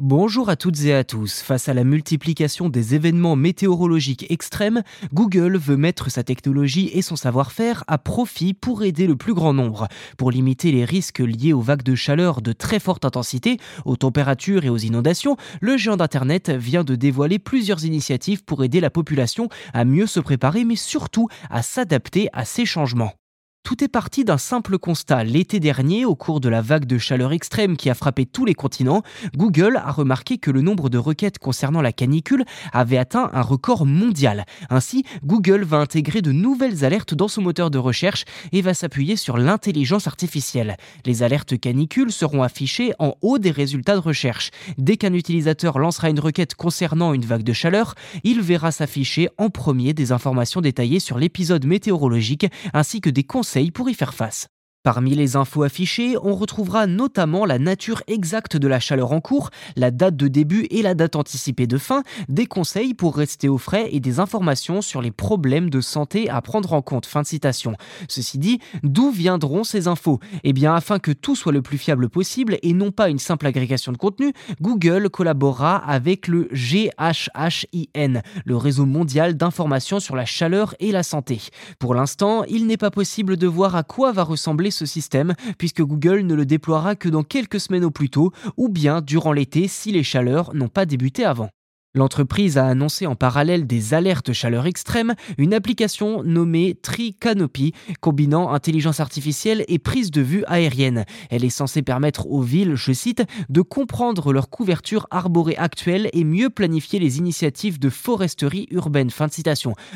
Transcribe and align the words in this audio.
Bonjour 0.00 0.48
à 0.48 0.56
toutes 0.56 0.82
et 0.86 0.92
à 0.92 1.04
tous. 1.04 1.40
Face 1.40 1.68
à 1.68 1.72
la 1.72 1.84
multiplication 1.84 2.68
des 2.68 2.96
événements 2.96 3.36
météorologiques 3.36 4.26
extrêmes, 4.28 4.82
Google 5.12 5.56
veut 5.56 5.76
mettre 5.76 6.10
sa 6.10 6.24
technologie 6.24 6.90
et 6.92 7.00
son 7.00 7.14
savoir-faire 7.14 7.84
à 7.86 7.96
profit 7.96 8.54
pour 8.54 8.82
aider 8.82 9.06
le 9.06 9.14
plus 9.14 9.34
grand 9.34 9.54
nombre. 9.54 9.86
Pour 10.18 10.32
limiter 10.32 10.72
les 10.72 10.84
risques 10.84 11.20
liés 11.20 11.52
aux 11.52 11.60
vagues 11.60 11.84
de 11.84 11.94
chaleur 11.94 12.42
de 12.42 12.52
très 12.52 12.80
forte 12.80 13.04
intensité, 13.04 13.58
aux 13.84 13.94
températures 13.94 14.64
et 14.64 14.68
aux 14.68 14.78
inondations, 14.78 15.36
le 15.60 15.76
géant 15.76 15.96
d'Internet 15.96 16.50
vient 16.50 16.82
de 16.82 16.96
dévoiler 16.96 17.38
plusieurs 17.38 17.84
initiatives 17.84 18.42
pour 18.42 18.64
aider 18.64 18.80
la 18.80 18.90
population 18.90 19.48
à 19.74 19.84
mieux 19.84 20.08
se 20.08 20.18
préparer 20.18 20.64
mais 20.64 20.74
surtout 20.74 21.28
à 21.50 21.62
s'adapter 21.62 22.28
à 22.32 22.44
ces 22.44 22.66
changements. 22.66 23.12
Tout 23.64 23.82
est 23.82 23.88
parti 23.88 24.26
d'un 24.26 24.36
simple 24.36 24.76
constat. 24.76 25.24
L'été 25.24 25.58
dernier, 25.58 26.04
au 26.04 26.14
cours 26.14 26.38
de 26.38 26.50
la 26.50 26.60
vague 26.60 26.84
de 26.84 26.98
chaleur 26.98 27.32
extrême 27.32 27.78
qui 27.78 27.88
a 27.88 27.94
frappé 27.94 28.26
tous 28.26 28.44
les 28.44 28.52
continents, 28.52 29.02
Google 29.38 29.80
a 29.82 29.90
remarqué 29.90 30.36
que 30.36 30.50
le 30.50 30.60
nombre 30.60 30.90
de 30.90 30.98
requêtes 30.98 31.38
concernant 31.38 31.80
la 31.80 31.90
canicule 31.90 32.44
avait 32.74 32.98
atteint 32.98 33.30
un 33.32 33.40
record 33.40 33.86
mondial. 33.86 34.44
Ainsi, 34.68 35.06
Google 35.24 35.64
va 35.64 35.78
intégrer 35.78 36.20
de 36.20 36.30
nouvelles 36.30 36.84
alertes 36.84 37.14
dans 37.14 37.26
son 37.26 37.40
moteur 37.40 37.70
de 37.70 37.78
recherche 37.78 38.26
et 38.52 38.60
va 38.60 38.74
s'appuyer 38.74 39.16
sur 39.16 39.38
l'intelligence 39.38 40.06
artificielle. 40.06 40.76
Les 41.06 41.22
alertes 41.22 41.58
canicules 41.58 42.12
seront 42.12 42.42
affichées 42.42 42.92
en 42.98 43.14
haut 43.22 43.38
des 43.38 43.50
résultats 43.50 43.94
de 43.94 44.00
recherche. 44.00 44.50
Dès 44.76 44.98
qu'un 44.98 45.14
utilisateur 45.14 45.78
lancera 45.78 46.10
une 46.10 46.20
requête 46.20 46.54
concernant 46.54 47.14
une 47.14 47.24
vague 47.24 47.44
de 47.44 47.54
chaleur, 47.54 47.94
il 48.24 48.42
verra 48.42 48.72
s'afficher 48.72 49.30
en 49.38 49.48
premier 49.48 49.94
des 49.94 50.12
informations 50.12 50.60
détaillées 50.60 51.00
sur 51.00 51.18
l'épisode 51.18 51.64
météorologique 51.64 52.46
ainsi 52.74 53.00
que 53.00 53.08
des 53.08 53.24
conseils 53.24 53.53
pour 53.70 53.88
y 53.88 53.94
faire 53.94 54.14
face. 54.14 54.48
Parmi 54.84 55.14
les 55.14 55.34
infos 55.36 55.62
affichées, 55.62 56.18
on 56.22 56.34
retrouvera 56.34 56.86
notamment 56.86 57.46
la 57.46 57.58
nature 57.58 58.02
exacte 58.06 58.58
de 58.58 58.68
la 58.68 58.80
chaleur 58.80 59.12
en 59.12 59.22
cours, 59.22 59.48
la 59.76 59.90
date 59.90 60.14
de 60.14 60.28
début 60.28 60.66
et 60.68 60.82
la 60.82 60.92
date 60.92 61.16
anticipée 61.16 61.66
de 61.66 61.78
fin, 61.78 62.02
des 62.28 62.44
conseils 62.44 62.92
pour 62.92 63.16
rester 63.16 63.48
au 63.48 63.56
frais 63.56 63.88
et 63.92 64.00
des 64.00 64.20
informations 64.20 64.82
sur 64.82 65.00
les 65.00 65.10
problèmes 65.10 65.70
de 65.70 65.80
santé 65.80 66.28
à 66.28 66.42
prendre 66.42 66.74
en 66.74 66.82
compte. 66.82 67.06
Fin 67.06 67.22
de 67.22 67.26
citation. 67.26 67.76
Ceci 68.10 68.36
dit, 68.36 68.58
d'où 68.82 69.10
viendront 69.10 69.64
ces 69.64 69.88
infos? 69.88 70.20
Eh 70.42 70.52
bien, 70.52 70.74
afin 70.74 70.98
que 70.98 71.12
tout 71.12 71.34
soit 71.34 71.52
le 71.52 71.62
plus 71.62 71.78
fiable 71.78 72.10
possible 72.10 72.58
et 72.62 72.74
non 72.74 72.90
pas 72.90 73.08
une 73.08 73.18
simple 73.18 73.46
agrégation 73.46 73.90
de 73.90 73.96
contenu, 73.96 74.34
Google 74.60 75.08
collaborera 75.08 75.76
avec 75.76 76.28
le 76.28 76.50
GHHIN, 76.52 78.20
le 78.44 78.56
réseau 78.58 78.84
mondial 78.84 79.34
d'information 79.34 79.98
sur 79.98 80.14
la 80.14 80.26
chaleur 80.26 80.74
et 80.78 80.92
la 80.92 81.02
santé. 81.02 81.40
Pour 81.78 81.94
l'instant, 81.94 82.44
il 82.50 82.66
n'est 82.66 82.76
pas 82.76 82.90
possible 82.90 83.38
de 83.38 83.46
voir 83.46 83.76
à 83.76 83.82
quoi 83.82 84.12
va 84.12 84.24
ressembler 84.24 84.73
ce 84.74 84.86
système, 84.86 85.34
puisque 85.58 85.82
Google 85.82 86.20
ne 86.20 86.34
le 86.34 86.46
déploiera 86.46 86.96
que 86.96 87.08
dans 87.08 87.22
quelques 87.22 87.60
semaines 87.60 87.84
au 87.84 87.90
plus 87.90 88.10
tôt, 88.10 88.32
ou 88.56 88.68
bien 88.68 89.00
durant 89.00 89.32
l'été 89.32 89.68
si 89.68 89.92
les 89.92 90.02
chaleurs 90.02 90.54
n'ont 90.54 90.68
pas 90.68 90.86
débuté 90.86 91.24
avant. 91.24 91.50
L'entreprise 91.96 92.58
a 92.58 92.66
annoncé 92.66 93.06
en 93.06 93.14
parallèle 93.14 93.68
des 93.68 93.94
alertes 93.94 94.32
chaleur 94.32 94.66
extrême, 94.66 95.14
une 95.38 95.54
application 95.54 96.24
nommée 96.24 96.74
Tri-Canopy, 96.82 97.72
combinant 98.00 98.50
intelligence 98.50 98.98
artificielle 98.98 99.64
et 99.68 99.78
prise 99.78 100.10
de 100.10 100.20
vue 100.20 100.42
aérienne. 100.48 101.04
Elle 101.30 101.44
est 101.44 101.50
censée 101.50 101.82
permettre 101.82 102.26
aux 102.26 102.42
villes, 102.42 102.74
je 102.74 102.92
cite, 102.92 103.22
de 103.48 103.60
comprendre 103.60 104.32
leur 104.32 104.50
couverture 104.50 105.06
arborée 105.12 105.56
actuelle 105.56 106.10
et 106.12 106.24
mieux 106.24 106.50
planifier 106.50 106.98
les 106.98 107.18
initiatives 107.18 107.78
de 107.78 107.90
foresterie 107.90 108.66
urbaine. 108.72 109.10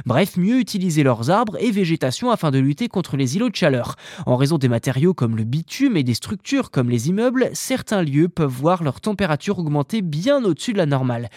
Bref, 0.06 0.36
mieux 0.36 0.60
utiliser 0.60 1.02
leurs 1.02 1.30
arbres 1.30 1.56
et 1.58 1.72
végétation 1.72 2.30
afin 2.30 2.52
de 2.52 2.60
lutter 2.60 2.86
contre 2.86 3.16
les 3.16 3.34
îlots 3.34 3.50
de 3.50 3.56
chaleur. 3.56 3.96
En 4.24 4.36
raison 4.36 4.56
des 4.56 4.68
matériaux 4.68 5.14
comme 5.14 5.36
le 5.36 5.42
bitume 5.42 5.96
et 5.96 6.04
des 6.04 6.14
structures 6.14 6.70
comme 6.70 6.90
les 6.90 7.08
immeubles, 7.08 7.50
certains 7.54 8.02
lieux 8.02 8.28
peuvent 8.28 8.48
voir 8.48 8.84
leur 8.84 9.00
température 9.00 9.58
augmenter 9.58 10.00
bien 10.00 10.44
au-dessus 10.44 10.74
de 10.74 10.78
la 10.78 10.86
normale, 10.86 11.28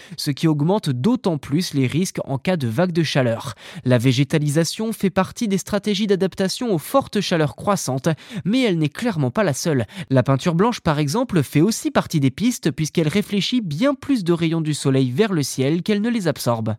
augmente 0.52 0.90
d'autant 0.90 1.38
plus 1.38 1.74
les 1.74 1.88
risques 1.88 2.20
en 2.26 2.38
cas 2.38 2.58
de 2.58 2.68
vague 2.68 2.92
de 2.92 3.04
chaleur. 3.04 3.56
La 3.86 3.98
végétalisation 3.98 4.94
fait 4.94 5.10
partie 5.10 5.48
des 5.48 5.58
stratégies 5.58 6.08
d'adaptation 6.08 6.74
aux 6.74 6.78
fortes 6.78 7.22
chaleurs 7.22 7.56
croissantes, 7.56 8.10
mais 8.46 8.62
elle 8.62 8.78
n'est 8.78 8.90
clairement 8.90 9.32
pas 9.32 9.44
la 9.44 9.54
seule. 9.54 9.86
La 10.10 10.22
peinture 10.22 10.54
blanche, 10.56 10.82
par 10.82 11.00
exemple, 11.00 11.42
fait 11.42 11.62
aussi 11.62 11.90
partie 11.90 12.20
des 12.20 12.32
pistes 12.32 12.70
puisqu'elle 12.72 13.08
réfléchit 13.08 13.62
bien 13.62 13.96
plus 13.96 14.24
de 14.24 14.34
rayons 14.34 14.62
du 14.62 14.74
soleil 14.74 15.10
vers 15.10 15.34
le 15.34 15.44
ciel 15.44 15.82
qu'elle 15.82 16.02
ne 16.02 16.10
les 16.10 16.28
absorbe. 16.28 16.76